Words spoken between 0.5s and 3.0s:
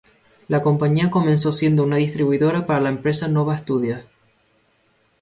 compañía comenzó siendo una distribuidora para la